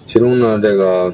[0.08, 1.14] 其中呢，这个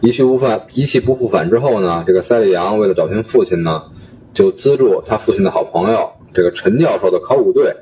[0.00, 3.84] 一去不返，一去不复返之后呢，这个塞利扬为了找寻父亲呢，
[4.32, 7.72] 就资助他父亲的好朋友这个陈教授的考古队，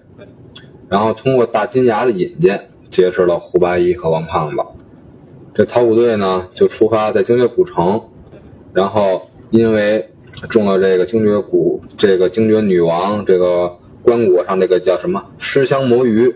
[0.88, 4.56] 然后通过大金牙的引荐，结识了胡八一和王胖子。
[5.54, 8.00] 这考古队呢，就出发在精绝古城，
[8.72, 10.08] 然后因为
[10.48, 16.34] 中了这个精绝古这个精绝女王这个棺椁上这个叫什么尸香魔鱼，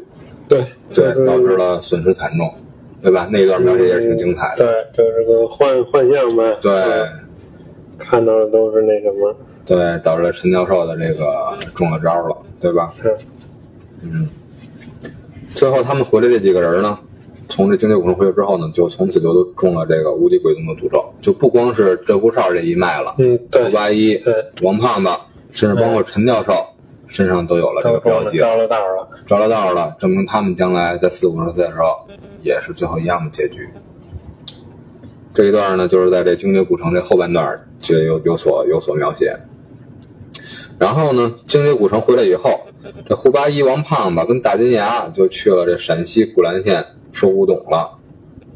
[0.49, 2.53] 对对，导致了损失惨重。
[3.03, 3.29] 对吧？
[3.33, 4.65] 那一段描写也是挺精彩的。
[4.95, 6.57] 对，就是个幻幻象呗。
[6.61, 7.09] 对嗯
[7.99, 9.37] 看到的都是那什么，
[9.67, 12.93] 对，导致了陈教授的这个中了招了，对吧？
[13.03, 13.13] 是，
[14.03, 14.29] 嗯。
[15.53, 16.97] 最后他们回来这几个人呢，
[17.49, 25.11] 从这精绝古城回去之后呢，就从此就都中了这个无敌鬼宗的诅咒，就不光是鹧鸪哨这一脉了，嗯，对胡，八一、对，王胖子，
[25.51, 26.53] 甚至包括陈教授
[27.07, 29.09] 身上都有了这个标记，着了道了。
[29.27, 32.07] 着了道了，证明他们将来在四五十岁的时候
[32.43, 33.69] 也是最后一样的结局。
[35.35, 39.37] 这一段呢，就是在这精绝古城这后半段就有有所有所描写。
[40.79, 42.61] 然后呢，精绝古城回来以后，
[43.07, 47.91] 这胡八一、王胖子跟大金牙就去了这陕西古兰县收古董了。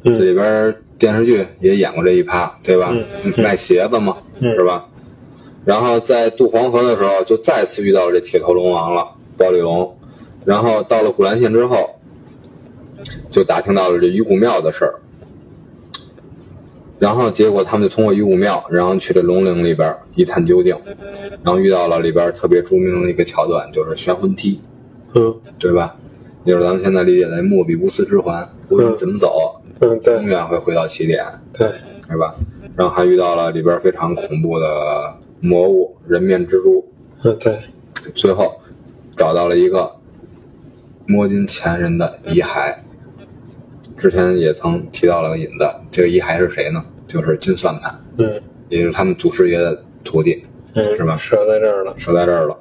[0.05, 2.93] 这嗯里边电视剧也演过这一趴，对吧？
[3.25, 4.87] 嗯卖鞋子嘛，嗯是吧？
[5.65, 9.97] 然后在渡黄河的时候，就再次遇到了这铁头龙王了，包里龙。
[10.45, 11.91] 然后到了古兰县之后，
[13.31, 14.95] 就打听到了这鱼骨庙的事儿。
[16.99, 20.75] 然后结果他们就通过鱼骨庙，然后去这龙陵里边一探究竟，
[21.43, 24.61] 然后遇到了里边特别著名的一个桥段，就是悬魂梯，
[25.15, 25.97] 嗯对吧？
[26.47, 31.23] 也就是咱们现在理解的莫比乌斯之环，无论怎么走，嗯，对永远会回到起点。
[31.53, 31.69] 对，
[32.09, 32.35] 是吧？
[32.77, 36.87] 然后还遇到了里边非常恐怖的魔物人面蜘蛛，
[37.25, 37.59] 嗯对，
[38.15, 38.61] 最后
[39.17, 39.91] 找到了一个
[41.07, 42.75] 摸金前人的遗骸。
[43.99, 46.85] 之前也曾提到了个引子，这个遗骸是谁呢？
[47.09, 51.95] 就是金算盘，嗯也就是他们祖师爷的徒弟，嗯，是吧折在这儿了。
[51.97, 52.59] 守在这儿了。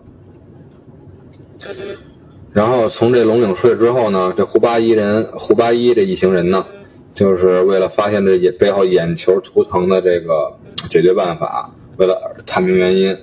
[2.55, 6.65] 然后从这龙岭出去之后呢，这胡八一人，胡八一这一行人呢，
[7.13, 10.49] 就是为了发现这眼背后眼球图腾的这个
[10.89, 13.13] 解决办法，为了探明原因，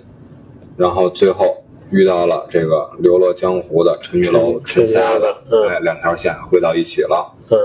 [0.76, 5.24] 然后最后遇到了这个流落江湖的陈玉楼、陈陈瞎子
[5.66, 7.32] 哎，两条线汇到一起了。
[7.48, 7.56] 嗯。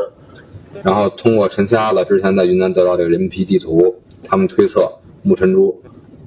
[0.84, 4.90] 然后通过陈瞎子之前在云南得到这个人皮地图，他们推测
[5.22, 5.78] 木尘珠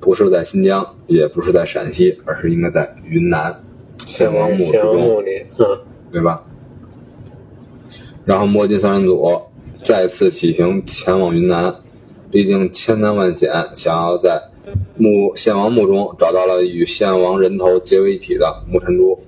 [0.01, 3.59] 不是在新疆，也不是在陕西，而是应该在云南
[4.07, 5.23] 献王墓之中，
[5.59, 5.67] 嗯
[6.13, 6.43] 对吧？
[8.25, 9.41] 然后摸金三人组
[9.83, 11.75] 再次起行前往云南，
[12.31, 14.41] 历经千难万险，想要在
[14.97, 19.19] 墓献王墓中找到了与献王人头结为一体的木尘珠。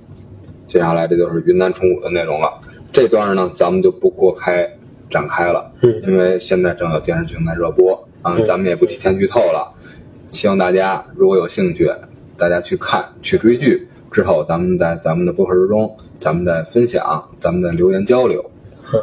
[0.69, 2.61] 接下来这就是云南虫谷的内容了。
[2.93, 4.69] 这段呢，咱们就不过开
[5.09, 9.73] 展开了，嗯因为现在正有电视剧正在热播啊，嗯咱们也不提前剧透了。
[10.31, 11.91] 希望大家如果有兴趣，
[12.37, 18.45] 大家去看去追剧之后，咱们在咱们的播客之中，咱们再分享，咱们再留言交流。
[18.93, 19.01] 嗯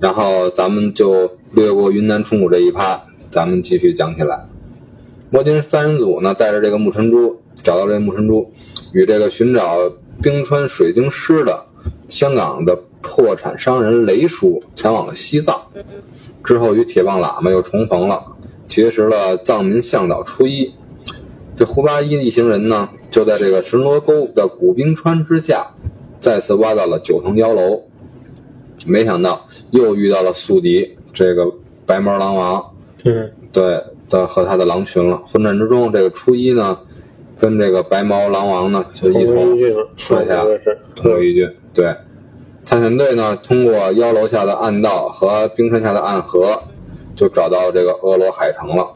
[0.00, 4.44] 然后咱们就略过云南虫谷这一趴，咱们继续讲起来。
[5.30, 8.50] 摸金三人组呢，带着这个木尘珠找到这木尘珠，
[8.92, 9.78] 与这个寻找
[10.20, 11.64] 冰川水晶师的
[12.08, 15.62] 香港的破产商人雷叔前往了西藏，
[16.42, 18.24] 之后与铁棒喇嘛又重逢了，
[18.66, 20.74] 结识了藏民向导初一。
[21.56, 25.66] 这胡八一一行人呢，就在这个神罗沟的古冰川之下，
[26.20, 27.82] 再次挖到了九层妖楼。
[28.84, 31.46] 没想到又遇到了宿敌这个
[31.86, 35.16] 白毛狼王，嗯对的和他的狼群了。
[35.26, 36.76] 混战之中，这个初一呢，
[37.38, 39.56] 跟这个白毛狼王呢就一同
[39.96, 40.44] 说一下
[40.96, 41.48] 同归于尽。
[41.72, 41.94] 对，
[42.64, 46.60] 探险队呢通过妖楼下的暗道和冰川下的暗河，
[47.14, 48.88] 就找到这个俄罗海城了。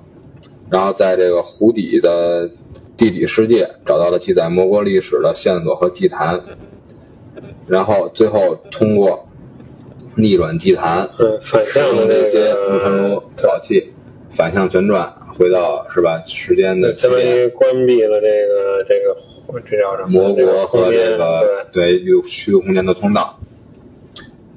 [0.70, 2.50] 然后在这个湖底的
[2.96, 6.40] 地底世界找到了记载魔国历史的线索和祭坛，
[7.66, 9.29] 然后最后通过
[10.14, 13.92] 逆转祭坛，嗯，反使向的用这些个木尘珠宝器，
[14.31, 17.38] 反向旋转回到是吧时间的起相当点。
[17.38, 20.09] 于关闭了这个这个这叫什么？
[20.11, 23.38] 魔国和这个对有虚度空间的通道，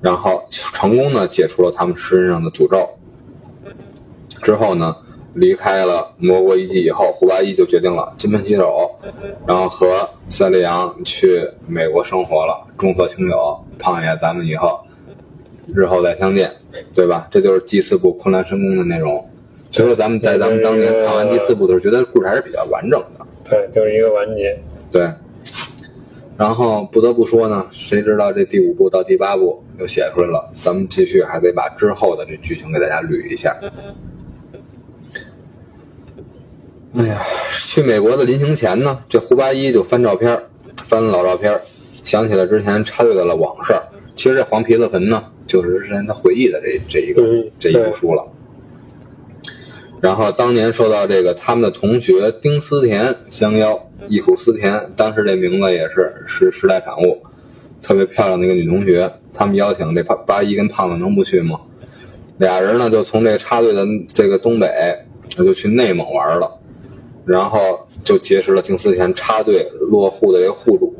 [0.01, 2.87] 然后成功的解除了他们身上的诅咒。
[4.41, 4.95] 之后呢，
[5.33, 8.91] 离开了魔国遗迹以后，胡八一就决定了金盆洗手，
[9.47, 13.57] 然后和赛利扬去美国生活了，重色轻友。
[13.77, 14.79] 胖爷，咱们以后
[15.73, 16.51] 日后再相见，
[16.93, 17.27] 对吧？
[17.31, 19.25] 这就是第四部《昆仑神宫》的内容。
[19.71, 23.25] 所以说，咱们在咱们当年看完第四部的时候，觉得故事还是比较完整的。
[23.47, 24.59] 对，就是一个完结。
[24.91, 25.07] 对，
[26.35, 33.55] 然后不得不说呢，谁知道这第五部到第八部又写出来了，咱们继续还得把之后的这剧情给大家捋一下。
[36.97, 37.21] 哎呀，
[37.51, 40.41] 去美国的临行前呢，这胡八一就翻照片，
[40.87, 41.59] 翻老照片，
[42.03, 43.75] 想起了之前插队的了往事。
[44.15, 48.25] 其实这黄皮子坟呢，就是之前他回忆的这这一个、嗯这一部书了。
[50.01, 57.21] 然后当年受到这个他们的同学丁思甜相邀，忆苦思甜，当时这名字也是时时代产物。
[57.83, 61.59] 特别漂亮的一个女同学，他们邀请这八八一跟胖子能不去吗？
[62.39, 64.67] 俩人呢就从这插队的这个东北，
[65.29, 66.58] 就去内蒙玩了，
[67.29, 70.91] 然后就结识了丁思甜插队落户的这个户主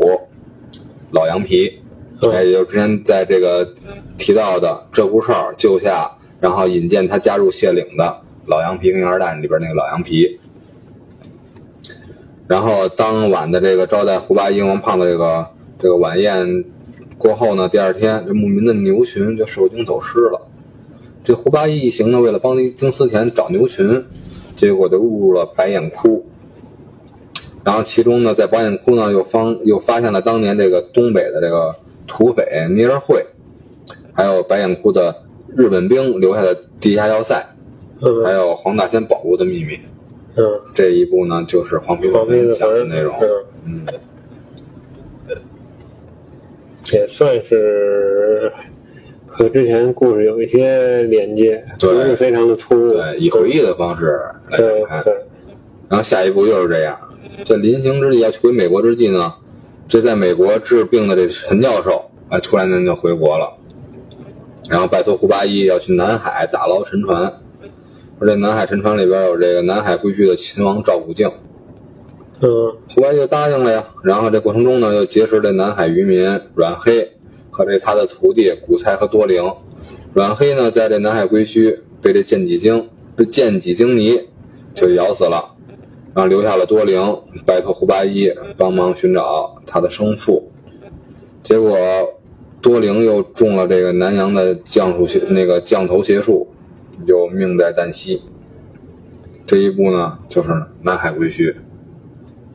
[1.09, 1.79] 老羊皮，
[2.31, 3.67] 哎，也就是之前在这个
[4.15, 6.07] 提到的鹧鸪哨救下，
[6.39, 10.39] 然后引荐他加入谢岭的老羊皮跟二蛋里边那个老羊皮。
[12.47, 15.47] 然后当晚的这个招待胡八一、王胖子这个
[15.79, 16.63] 这个晚宴
[17.17, 20.47] 过后呢，第二天这牧民的牛群就受惊走失了。
[21.23, 24.05] 这胡八一一行呢，为了帮丁思甜找牛群，
[24.59, 26.25] 结果就误入了白眼窟。
[27.63, 31.73] 然后其中呢，在白眼窟呢，又方又发现了当年这个东北的这个
[32.05, 33.25] 土匪聂尔会，
[34.13, 35.15] 还有白眼窟的
[35.55, 37.41] 日本兵留下的地下要塞，
[38.01, 39.79] 嗯还有黄大仙宝物的秘密。
[40.35, 40.43] 嗯，
[40.73, 43.15] 这一部呢，就是黄皮子讲的内容。
[43.65, 43.85] 嗯，
[45.27, 45.37] 嗯，
[46.91, 48.51] 也算是
[49.39, 52.91] 和之前故事有一些连接，对不是非常的突兀。
[52.91, 54.19] 对，以回忆的方式
[54.49, 55.01] 来对展
[55.87, 56.99] 然后下一步又是这样，
[57.45, 59.33] 这临行之际要去回美国之际呢，
[59.87, 63.49] 这在美国治病的这陈教授，哎，突然间就回国了，
[64.69, 67.31] 然后拜托胡八一要去南海打捞沉船，
[68.19, 71.31] 说这南海沉船里边有这个南海归墟的秦王赵古静，
[72.41, 73.85] 嗯胡八一就答应了呀。
[74.03, 77.13] 然后这过程中呢，又结识这南海渔民阮黑
[77.49, 79.43] 和这他的徒弟古猜和多灵。
[80.13, 84.19] 阮黑呢，在这南海归墟被这剑戟精被剑戟精尼
[84.73, 85.55] 就咬死了，
[86.15, 86.99] 然后留下了多灵，
[87.45, 90.51] 拜托胡八一帮忙寻找他的生父。
[91.43, 91.77] 结果
[92.61, 96.47] 多灵又中了这个南阳的降术邪那个降头邪术，
[97.07, 98.21] 就命在旦夕。
[99.45, 100.49] 这一部呢，就是
[100.81, 101.55] 南海归墟。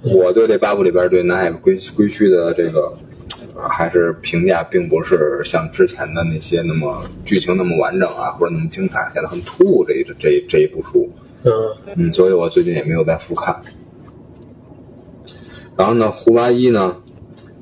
[0.02, 2.92] 我对这八部里边对南海归归墟的这个，
[3.68, 9.84] 还是评价并不是像之前的那些那么剧情那么完整啊，或者那么精彩，显得很突兀。
[9.84, 11.08] 这一这一这一部书，
[11.44, 11.52] 嗯
[11.96, 13.60] 嗯，所以我最近也没有再复看。
[15.76, 16.96] 然后呢，胡八一呢，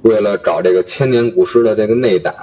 [0.03, 2.35] 为了找这个千年古尸的这个内胆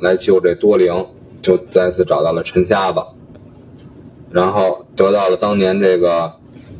[0.00, 1.06] 来救这多灵，
[1.40, 3.00] 就再次找到了陈瞎子，
[4.30, 6.32] 然后得到了当年这个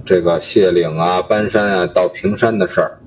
[0.05, 2.99] 这个谢岭啊、搬山啊到平山的事儿，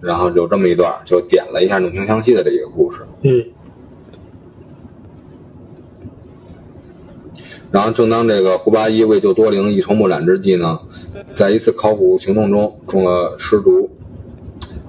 [0.00, 3.02] 然后有这么一段，就点了一下永平湘西的这一个故事。
[3.22, 3.44] 嗯。
[7.70, 10.80] 然后，正当这个胡八一为救多灵一筹莫展之际呢，
[11.34, 13.90] 在一次考古行动中中了尸毒，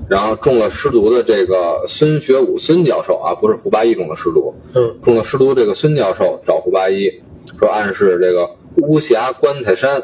[0.08, 4.96] 然后中了尸毒的这个孙学武孙教授啊，不是胡八一中了尸毒，嗯。
[5.02, 7.12] 中了尸毒这个孙教授找胡八一
[7.60, 10.02] 说，暗示这个巫峡棺材山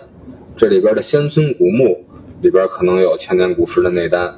[0.57, 2.03] 这里边的仙村古墓
[2.41, 4.35] 里边可能有千年古尸的内丹，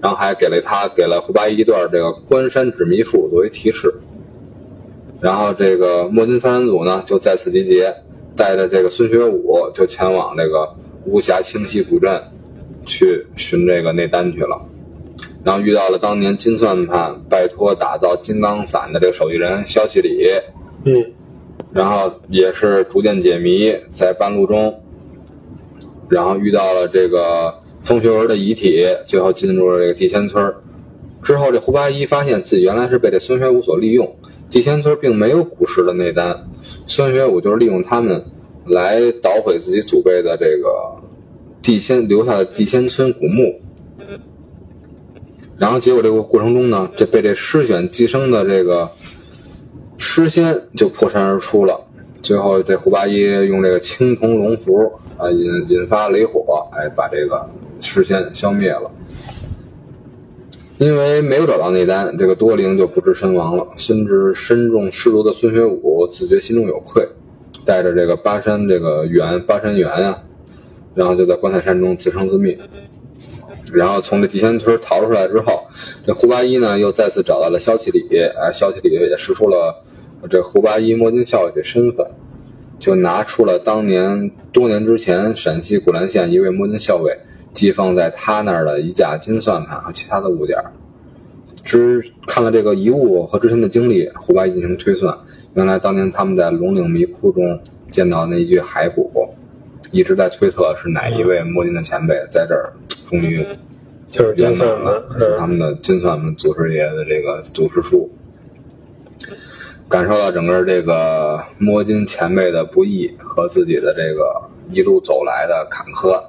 [0.00, 3.92] 然后还给了他给了胡八一一段这个关山指迷赋作为提示。
[5.20, 7.92] 然后这个墨金三人组呢就再次集结，
[8.36, 10.68] 带着这个孙学武就前往这个
[11.06, 12.22] 巫峡清溪古镇
[12.86, 14.60] 去寻这个内丹去了。
[15.44, 20.28] 然后遇到了当年金算盘拜托打造金刚伞的这个手艺人肖其礼，
[20.84, 21.04] 嗯
[21.72, 24.82] 然后也是逐渐解谜，在半路中，
[26.08, 27.54] 然后遇到了这个
[27.88, 30.54] 宋学文的遗体，最后进入了这个地仙村。
[31.22, 34.14] 之后，这胡八一发现自己原来是被这孙学武所利用，
[34.50, 36.50] 地仙村并没有古尸的内丹，
[36.86, 38.22] 孙学武就是利用他们
[38.66, 40.96] 来捣毁自己祖辈的这个
[41.62, 43.58] 地仙留下的地仙村古墓。
[45.56, 48.86] 然后结果这个过程中呢，这被这尸选寄生的这个
[49.96, 51.80] 尸仙就破山而出了。
[52.20, 57.48] 最后这胡八一用这个青铜龙符啊引引发雷火，哎，把这个
[57.80, 58.90] 事先消灭了。
[60.78, 63.66] 因为没有找到内丹，这个多灵就不治身亡了。
[63.76, 67.04] 深知身中尸毒的孙学武自觉心中有愧，
[67.64, 70.22] 带着这个巴山这个猿巴山猿呀、
[70.94, 72.56] 然后就在棺材山中自生自灭。
[73.72, 75.64] 然后从这地仙村逃出来之后，
[76.06, 78.06] 这胡八一呢又再次找到了萧启礼，
[78.40, 79.84] 哎，萧启礼也识出了
[80.30, 82.06] 这胡八一摸金校尉的身份，
[82.78, 87.18] 就拿出了当年多年之前陕西古兰县一位摸金校尉
[87.58, 90.70] 寄放在他那儿的一架金算盘和其他的物件儿。
[91.64, 95.12] 之看了这个遗物和之前的经历，胡八一进行推算，
[95.54, 99.10] 原来当年他们在龙岭迷窟中见到那一具骸骨，
[99.90, 102.72] 一直在推测是哪一位摸金的前辈在这儿
[103.04, 103.44] 终于
[104.08, 108.08] 就是圆满了，是他们的金算盘祖师爷的这个祖师书，
[109.88, 114.37] 感受到整个这个摸金前辈的不易和自己的这个
[114.70, 116.22] 一路走来的坎坷，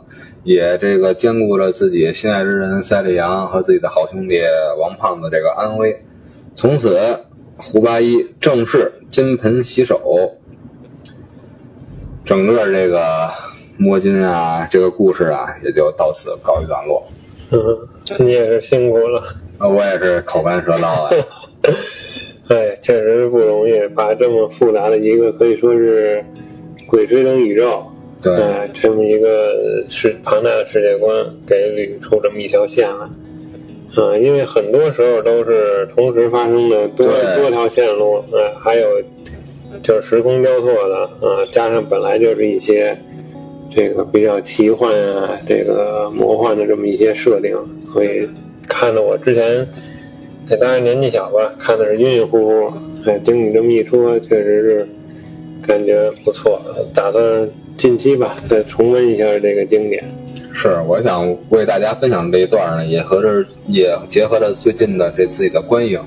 [0.44, 4.42] 也这个兼顾了自己心爱之人塞里扬和自己的好兄弟
[4.80, 6.04] 王胖子这个安危，
[6.56, 6.98] 从此
[7.58, 10.02] 胡八一正式金盆洗手，
[12.24, 13.30] 整个这个
[13.78, 17.04] 摸金啊，这个故事啊，也就到此告一段落。
[17.52, 17.60] 嗯，
[18.20, 19.22] 你也是辛苦了。
[19.58, 21.10] 啊，我也是口干舌燥啊。
[22.50, 26.24] 哎，确实不容易，把这么复杂的一个可以说是
[26.88, 27.84] 鬼吹灯宇宙，
[28.22, 33.06] 对，哎，这么一个世庞大的世界观给捋出这么一条线来。
[33.96, 37.08] 啊，因为很多时候都是同时发生的多
[37.38, 38.88] 多条线路，啊，还有
[39.82, 42.96] 就是时空交错的，啊，加上本来就是一些
[43.74, 48.28] 这个比较奇幻啊，这个魔幻的这么一些设定，所以
[48.68, 49.68] 看的我之前，
[50.50, 52.74] 哎，当然年纪小吧，看的是晕晕乎乎，
[53.06, 54.88] 哎，听你这么一说，确实是
[55.66, 56.62] 感觉不错，
[56.94, 57.50] 打算
[57.80, 60.04] 近期吧再重温一下这个经典。
[60.52, 66.04] 是，我想为大家分享这一段呢，也和这也结合着最近的这自己的观影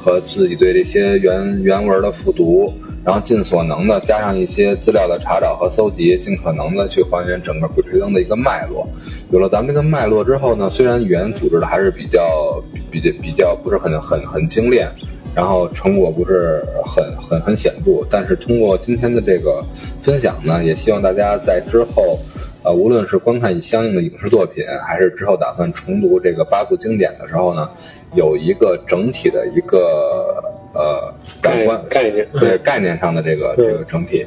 [0.00, 2.72] 和自己对这些原原文的复读，
[3.04, 8.84] 然后尽所能的加上一些资料的查找和搜集，尽可能的去还原整个《鬼吹灯》的一个脉络。
[9.30, 14.90] 有了咱们这个脉络之后呢，虽然语言组织的还是比较比较比较不是很很很精炼，
[15.36, 19.62] 然后成果不是很很很显著，但是通过今天的这个
[20.00, 22.18] 分享呢，也希望大家在之后。
[22.64, 27.70] 呃，无论是观看相应的影视作品，还是之后打算重读这个八部经典的时候呢，
[28.16, 30.42] 有一个整体的一个
[30.74, 34.26] 呃感官概念，对概念上的这个这个整体，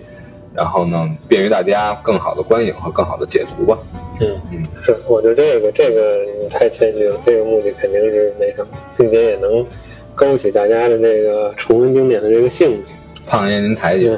[0.56, 3.78] 然后呢，便于大家更好的观影和更好的解读吧。
[4.22, 9.66] 嗯嗯，是，我觉得这个这个你太谦虚了，这个目的肯定是那什么，并且也能
[10.20, 12.92] 勾起大家的这个重温经典的这个兴趣。
[13.26, 14.12] 胖爷，您抬举。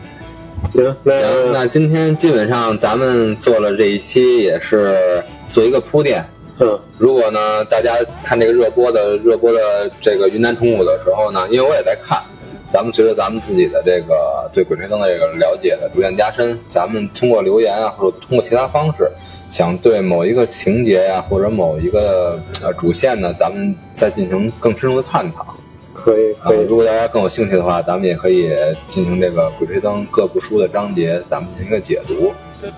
[0.70, 6.22] 行，那行，那今天基本上咱们做了这一期，也是做一个铺垫。
[6.58, 12.22] 嗯，如果呢，大家看这个热播的热播的这个云南虫谷的时候呢，因为我也在看，
[12.70, 19.10] 咱们随着咱们自己的这个对鬼吹灯的这个了解的逐渐加深，咱们通过留言啊，或者通过其他方式，
[19.50, 25.54] 想对某一个情节呀、或者某一个呃主线呢，咱们再进行更深入的探讨。
[25.92, 28.50] 可以啊可以，，如果大家更有兴趣的话，咱们也可以
[28.88, 32.32] 进行这个《鬼吹灯》各部书的章节，咱们进行一个解读。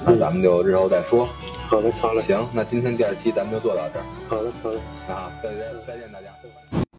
[0.05, 1.29] 那咱们就日后再说。
[1.69, 4.79] 好的好的行，那今天第二期咱们就做到这儿好的好嘞。
[5.09, 6.42] 啊，再见再见大家。